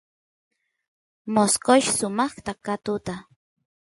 [1.33, 3.15] mosqoysh sumaqta ka katuta